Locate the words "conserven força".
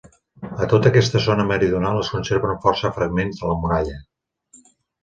2.17-2.93